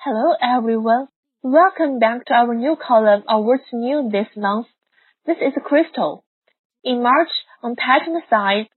Hello 0.00 0.32
everyone. 0.40 1.08
Welcome 1.42 1.98
back 1.98 2.24
to 2.26 2.32
our 2.32 2.54
new 2.54 2.76
column 2.76 3.24
of 3.26 3.44
What's 3.44 3.64
New 3.72 4.08
this 4.12 4.28
month. 4.36 4.68
This 5.26 5.38
is 5.38 5.52
Crystal. 5.64 6.22
In 6.84 7.02
March, 7.02 7.32
on 7.64 7.74
patent 7.74 8.22
side, 8.30 8.68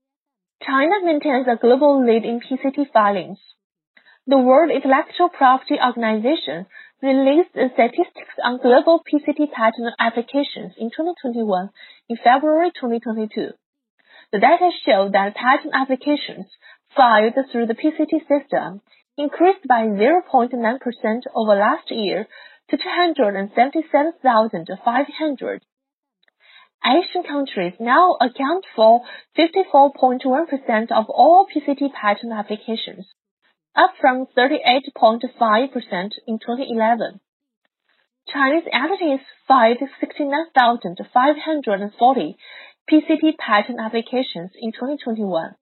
China 0.66 0.96
maintains 1.04 1.46
a 1.46 1.62
global 1.62 2.04
lead 2.04 2.26
in 2.26 2.40
PCT 2.42 2.90
filings. 2.92 3.38
The 4.26 4.40
World 4.40 4.72
Intellectual 4.72 5.30
Property 5.30 5.78
Organization 5.78 6.66
released 7.04 7.54
the 7.54 7.70
statistics 7.72 8.42
on 8.44 8.58
global 8.58 9.04
PCT 9.06 9.52
patent 9.54 9.94
applications 10.00 10.74
in 10.80 10.90
2021 10.90 11.70
in 12.10 12.18
February 12.18 12.72
2022. 12.74 13.54
The 14.32 14.40
data 14.40 14.72
show 14.84 15.08
that 15.14 15.36
patent 15.36 15.76
applications 15.76 16.48
filed 16.98 17.38
through 17.52 17.68
the 17.68 17.78
PCT 17.78 18.26
system 18.26 18.82
increased 19.18 19.68
by 19.68 19.84
0.9% 19.84 21.28
over 21.36 21.56
last 21.56 21.92
year 21.92 22.28
to 22.70 22.78
277,500. 22.78 25.62
Asian 26.84 27.22
countries 27.24 27.74
now 27.80 28.18
account 28.20 28.66
for 28.76 29.02
54.1% 29.38 30.92
of 30.92 31.08
all 31.10 31.46
PCT 31.46 31.94
patent 31.94 32.34
applications, 32.34 33.14
up 33.76 33.94
from 34.00 34.26
38.5% 34.36 36.18
in 36.26 36.40
2011. 36.40 37.20
Chinese 38.28 38.68
entities 38.74 39.20
filed 39.48 39.78
69,540 40.00 42.38
PCT 42.90 43.38
patent 43.38 43.80
applications 43.80 44.50
in 44.60 44.72
2021, 44.72 45.54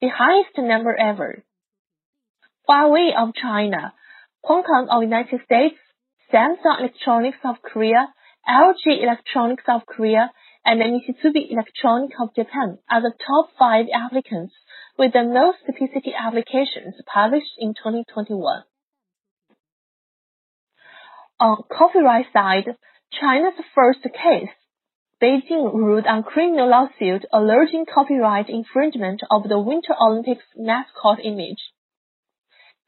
the 0.00 0.08
highest 0.08 0.56
number 0.58 0.94
ever. 0.94 1.42
Huawei 2.68 3.10
of 3.16 3.34
China, 3.34 3.92
Qualcomm 4.44 4.88
of 4.88 5.02
United 5.02 5.40
States, 5.44 5.76
Samsung 6.32 6.78
Electronics 6.78 7.38
of 7.44 7.56
Korea, 7.60 8.14
LG 8.48 9.02
Electronics 9.02 9.64
of 9.66 9.84
Korea, 9.84 10.30
and 10.64 10.80
Mitsubishi 10.80 11.50
Electronics 11.50 12.14
of 12.20 12.34
Japan 12.36 12.78
are 12.88 13.02
the 13.02 13.12
top 13.26 13.50
five 13.58 13.86
applicants 13.92 14.54
with 14.96 15.12
the 15.12 15.24
most 15.24 15.58
PCT 15.68 16.14
applications 16.16 16.94
published 17.12 17.54
in 17.58 17.74
2021. 17.74 18.62
On 21.40 21.56
copyright 21.68 22.26
side, 22.32 22.76
China's 23.20 23.58
first 23.74 24.04
case, 24.04 24.54
Beijing 25.20 25.74
ruled 25.74 26.06
on 26.06 26.22
criminal 26.22 26.68
lawsuit 26.68 27.24
alleging 27.32 27.86
copyright 27.92 28.48
infringement 28.48 29.20
of 29.30 29.48
the 29.48 29.58
Winter 29.58 29.94
Olympics 30.00 30.44
mascot 30.56 31.18
image. 31.24 31.58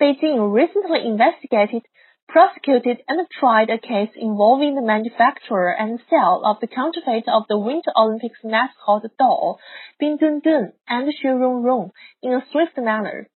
Beijing 0.00 0.52
recently 0.52 1.06
investigated, 1.06 1.82
prosecuted, 2.26 3.00
and 3.06 3.28
tried 3.30 3.70
a 3.70 3.78
case 3.78 4.10
involving 4.16 4.74
the 4.74 4.82
manufacturer 4.82 5.70
and 5.70 6.00
sale 6.10 6.42
of 6.44 6.58
the 6.58 6.66
counterfeit 6.66 7.28
of 7.28 7.44
the 7.48 7.58
Winter 7.58 7.92
Olympics 7.96 8.40
mascot 8.42 9.02
doll, 9.20 9.60
Bing 10.00 10.18
Dwen 10.18 10.42
Dwen 10.42 10.72
and 10.88 11.12
Xu 11.14 11.38
Rong 11.38 11.62
Rong, 11.62 11.92
in 12.22 12.32
a 12.32 12.44
swift 12.50 12.76
manner. 12.76 13.28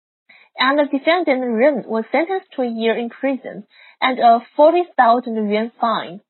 And 0.58 0.78
the 0.78 0.86
defendant 0.86 1.42
Ren 1.44 1.84
was 1.86 2.06
sentenced 2.10 2.50
to 2.52 2.62
a 2.62 2.66
year 2.66 2.96
in 2.96 3.10
prison 3.10 3.66
and 4.00 4.18
a 4.18 4.40
40,000 4.56 5.34
yuan 5.34 5.72
fine. 5.78 6.22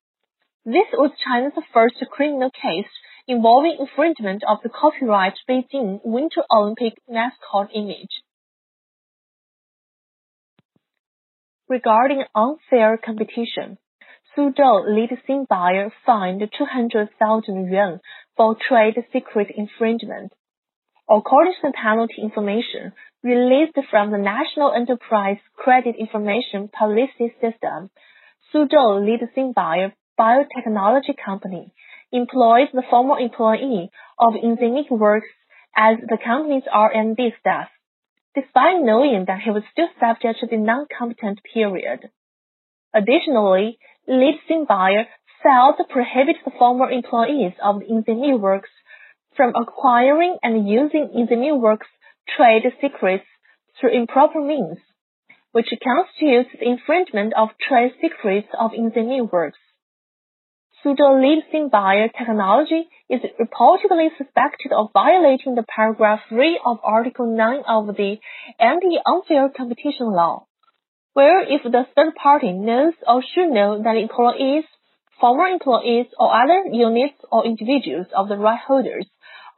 This 0.65 0.89
was 0.93 1.13
China's 1.25 1.53
first 1.73 2.05
criminal 2.11 2.51
case 2.51 2.91
involving 3.29 3.77
infringement 3.79 4.43
of 4.43 4.59
the 4.65 4.71
copyright 4.71 5.35
Beijing 5.49 6.01
Winter 6.03 6.43
Olympic 6.51 6.95
mascot 7.09 7.71
image. 7.73 8.23
Regarding 11.69 12.23
unfair 12.33 12.97
competition, 12.97 13.77
Suzhou 14.37 14.87
lead 14.87 15.11
SynBuyer 15.29 15.91
fined 16.05 16.49
200,000 16.57 17.73
yuan 17.73 18.01
for 18.37 18.55
trade 18.55 18.95
secret 19.13 19.49
infringement. 19.51 20.33
According 21.11 21.55
to 21.55 21.59
the 21.65 21.73
penalty 21.73 22.23
information 22.23 22.93
released 23.25 23.77
from 23.91 24.13
the 24.13 24.19
National 24.19 24.73
Enterprise 24.73 25.39
Credit 25.57 25.97
Information 25.99 26.69
Policy 26.69 27.35
System, 27.41 27.91
Suzhou 28.55 29.05
lead 29.05 29.23
SynBuyer 29.37 29.93
biotechnology 30.17 31.17
company 31.25 31.75
employs 32.13 32.69
the 32.73 32.85
former 32.89 33.19
employee 33.19 33.91
of 34.21 34.35
Enzymik 34.35 34.89
Works 34.89 35.35
as 35.77 35.97
the 35.99 36.19
company's 36.25 36.63
R&D 36.73 37.35
staff 37.41 37.71
despite 38.37 38.85
knowing 38.85 39.25
that 39.27 39.41
he 39.41 39.51
was 39.51 39.63
still 39.73 39.89
subject 39.99 40.41
to 40.41 40.47
the 40.47 40.59
non-competent 40.59 41.41
period. 41.55 42.11
Additionally, 42.95 43.79
lead 44.07 44.39
SynBuyer 44.49 45.07
failed 45.43 45.77
to 45.79 45.85
prohibit 45.89 46.37
the 46.45 46.53
former 46.59 46.91
employees 46.91 47.55
of 47.65 47.81
the 47.81 47.87
Enzymik 47.87 48.39
Works 48.39 48.71
from 49.37 49.55
acquiring 49.55 50.37
and 50.43 50.69
using 50.69 51.09
Enzymik 51.17 51.59
Works 51.59 51.89
trade 52.37 52.63
secrets 52.81 53.25
through 53.81 53.97
improper 53.97 54.41
means, 54.41 54.79
which 55.53 55.69
constitutes 55.83 56.51
the 56.53 56.69
infringement 56.69 57.33
of 57.35 57.49
trade 57.67 57.93
secrets 58.03 58.49
of 58.59 58.73
Enzymik 58.73 59.33
Works. 59.33 59.59
Suzhou 60.87 61.21
lead 61.21 61.43
SynBuyer 61.53 62.13
technology 62.17 62.87
is 63.11 63.21
reportedly 63.41 64.07
suspected 64.17 64.71
of 64.73 64.93
violating 64.93 65.57
the 65.57 65.65
paragraph 65.67 66.21
3 66.29 66.61
of 66.65 66.79
Article 66.85 67.27
9 67.37 67.65
of 67.67 67.89
the 67.97 68.19
Anti-Unfair 68.61 69.49
Competition 69.57 70.13
Law, 70.13 70.47
where 71.13 71.43
if 71.43 71.65
the 71.65 71.87
third 71.97 72.15
party 72.15 72.53
knows 72.53 72.95
or 73.05 73.21
should 73.35 73.51
know 73.51 73.83
that 73.83 73.97
employees, 73.97 74.63
former 75.21 75.49
employees, 75.49 76.07
or 76.21 76.33
other 76.33 76.63
units 76.71 77.19
or 77.33 77.45
individuals 77.45 78.07
of 78.15 78.29
the 78.29 78.37
right 78.37 78.61
holders 78.65 79.09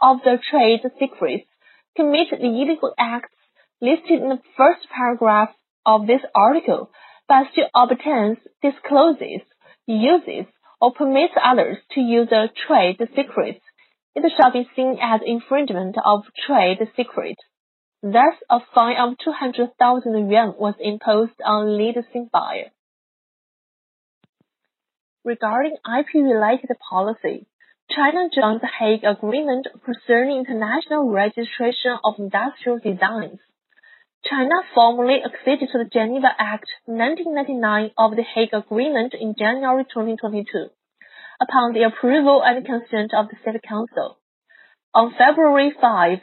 of 0.01 0.23
the 0.25 0.39
trade 0.51 0.81
secrets 0.99 1.45
commit 1.95 2.29
the 2.31 2.47
illegal 2.47 2.95
acts 2.97 3.37
listed 3.83 4.23
in 4.23 4.31
the 4.31 4.41
first 4.57 4.89
paragraph 4.89 5.51
of 5.85 6.07
this 6.07 6.23
article, 6.35 6.91
but 7.29 7.49
still 7.53 7.69
obtains, 7.75 8.39
discloses, 8.63 9.43
uses, 9.87 10.47
or 10.81 10.93
permits 10.93 11.35
others 11.43 11.79
to 11.93 12.01
use 12.01 12.29
the 12.31 12.49
trade 12.67 12.99
secrets, 13.15 13.61
it 14.15 14.33
shall 14.37 14.53
be 14.53 14.69
seen 14.75 14.99
as 15.01 15.21
infringement 15.25 15.97
of 16.05 16.25
trade 16.47 16.79
secret. 16.97 17.37
Thus, 18.03 18.35
a 18.49 18.61
fine 18.75 18.97
of 18.97 19.19
200,000 19.19 20.31
yuan 20.31 20.55
was 20.59 20.75
imposed 20.81 21.41
on 21.45 21.77
lead 21.77 21.97
buyer. 22.33 22.71
Regarding 25.25 25.77
IP-related 25.85 26.71
policy, 26.89 27.47
China 27.91 28.29
joined 28.35 28.61
the 28.61 28.69
Hague 28.79 29.05
Agreement 29.05 29.67
concerning 29.85 30.39
international 30.39 31.11
registration 31.11 31.99
of 32.05 32.15
industrial 32.19 32.79
designs. 32.79 33.41
China 34.25 34.63
formally 34.75 35.23
acceded 35.23 35.69
to 35.71 35.79
the 35.79 35.89
Geneva 35.93 36.35
Act 36.39 36.67
1999 36.87 37.93
of 37.97 38.17
the 38.17 38.25
Hague 38.25 38.53
Agreement 38.53 39.15
in 39.15 39.35
January 39.39 39.85
2022, 39.85 40.71
upon 41.41 41.73
the 41.73 41.85
approval 41.85 42.43
and 42.43 42.67
consent 42.67 43.15
of 43.15 43.29
the 43.29 43.37
State 43.41 43.63
Council. 43.63 44.19
On 44.93 45.15
February 45.17 45.73
5, 45.81 46.19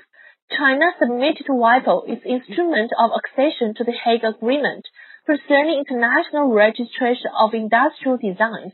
China 0.51 0.91
submitted 0.99 1.45
to 1.45 1.53
WIPO 1.53 2.03
its 2.09 2.25
instrument 2.25 2.91
of 2.99 3.11
accession 3.15 3.73
to 3.75 3.85
the 3.85 3.93
Hague 3.93 4.25
Agreement 4.25 4.85
concerning 5.25 5.79
international 5.79 6.51
registration 6.51 7.31
of 7.39 7.53
industrial 7.53 8.17
designs, 8.17 8.73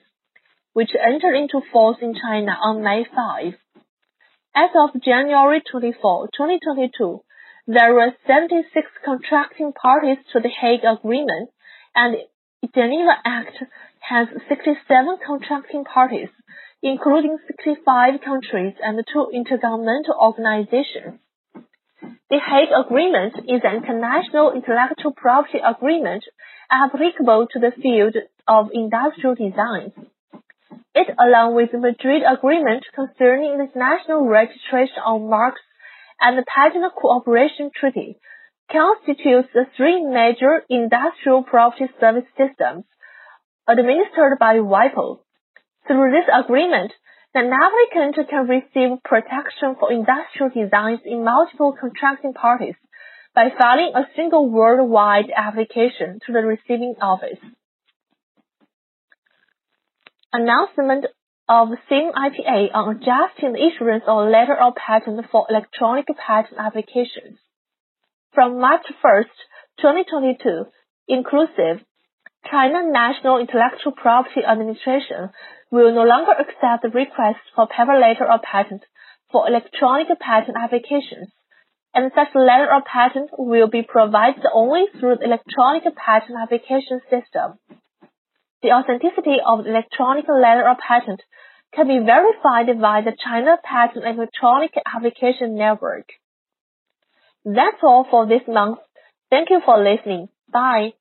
which 0.73 0.95
entered 0.97 1.35
into 1.35 1.61
force 1.71 1.97
in 2.01 2.15
China 2.15 2.57
on 2.59 2.83
May 2.83 3.05
5. 3.05 3.53
As 4.55 4.71
of 4.75 4.99
January 4.99 5.61
24, 5.61 6.29
2022, 6.35 7.21
there 7.67 7.93
were 7.93 8.13
76 8.25 8.87
contracting 9.05 9.73
parties 9.73 10.17
to 10.33 10.39
the 10.39 10.49
Hague 10.49 10.83
Agreement, 10.83 11.49
and 11.95 12.15
the 12.61 12.67
Geneva 12.73 13.13
Act 13.25 13.57
has 13.99 14.27
67 14.49 15.17
contracting 15.25 15.83
parties, 15.83 16.29
including 16.81 17.37
65 17.47 18.21
countries 18.25 18.73
and 18.81 18.99
two 19.11 19.29
intergovernmental 19.33 20.17
organizations. 20.19 21.19
The 22.29 22.39
Hague 22.39 22.73
Agreement 22.73 23.35
is 23.47 23.61
an 23.63 23.83
international 23.83 24.53
intellectual 24.53 25.11
property 25.11 25.59
agreement 25.59 26.23
applicable 26.71 27.47
to 27.51 27.59
the 27.59 27.71
field 27.71 28.15
of 28.47 28.69
industrial 28.73 29.35
designs. 29.35 29.93
It, 30.95 31.07
along 31.19 31.55
with 31.55 31.71
the 31.71 31.77
Madrid 31.77 32.23
Agreement 32.23 32.85
concerning 32.95 33.53
international 33.53 34.25
registration 34.25 34.97
of 35.05 35.21
marks 35.21 35.61
and 36.21 36.37
the 36.37 36.45
Patent 36.47 36.85
Cooperation 36.95 37.71
Treaty 37.73 38.17
constitutes 38.71 39.49
the 39.53 39.65
three 39.75 40.05
major 40.05 40.61
industrial 40.69 41.43
property 41.43 41.89
service 41.99 42.29
systems 42.37 42.85
administered 43.67 44.37
by 44.39 44.55
WIPO. 44.55 45.19
Through 45.87 46.11
this 46.11 46.29
agreement, 46.31 46.93
an 47.33 47.51
applicant 47.51 48.29
can 48.29 48.47
receive 48.47 49.03
protection 49.03 49.75
for 49.79 49.91
industrial 49.91 50.51
designs 50.53 50.99
in 51.05 51.23
multiple 51.23 51.75
contracting 51.79 52.33
parties 52.33 52.75
by 53.33 53.49
filing 53.57 53.91
a 53.95 54.07
single 54.15 54.49
worldwide 54.49 55.31
application 55.35 56.19
to 56.25 56.33
the 56.33 56.39
receiving 56.39 56.95
office. 57.01 57.39
announcement 60.33 61.05
of 61.51 61.67
CNIPA 61.91 62.71
on 62.73 62.95
adjusting 62.95 63.51
the 63.51 63.59
issuance 63.59 64.05
of 64.07 64.29
letter 64.31 64.55
of 64.55 64.73
patent 64.73 65.19
for 65.29 65.45
electronic 65.49 66.07
patent 66.15 66.57
applications. 66.57 67.39
From 68.31 68.61
March 68.61 68.87
1st, 69.03 69.35
2022, 69.83 70.63
inclusive, 71.09 71.83
China 72.49 72.87
National 72.89 73.37
Intellectual 73.37 73.91
Property 73.91 74.47
Administration 74.47 75.31
will 75.69 75.93
no 75.93 76.03
longer 76.03 76.31
accept 76.31 76.87
requests 76.95 77.51
for 77.53 77.67
paper 77.67 77.99
letter 77.99 78.23
of 78.23 78.39
patent 78.47 78.83
for 79.29 79.45
electronic 79.45 80.07
patent 80.21 80.55
applications, 80.55 81.27
and 81.93 82.13
such 82.15 82.31
letter 82.33 82.71
of 82.71 82.87
patent 82.87 83.29
will 83.37 83.67
be 83.67 83.83
provided 83.83 84.45
only 84.53 84.85
through 84.97 85.17
the 85.19 85.25
electronic 85.25 85.83
patent 85.97 86.39
application 86.41 87.01
system. 87.11 87.59
The 88.61 88.71
authenticity 88.71 89.37
of 89.45 89.63
the 89.63 89.71
electronic 89.71 90.25
letter 90.27 90.67
of 90.67 90.77
patent 90.77 91.21
can 91.73 91.87
be 91.87 91.99
verified 91.99 92.67
by 92.79 93.01
the 93.01 93.15
China 93.23 93.57
Patent 93.63 94.05
Electronic 94.05 94.73
Application 94.85 95.55
Network. 95.55 96.09
That's 97.43 97.81
all 97.81 98.05
for 98.09 98.27
this 98.27 98.41
month. 98.47 98.79
Thank 99.29 99.49
you 99.49 99.61
for 99.65 99.81
listening. 99.81 100.29
Bye. 100.51 100.93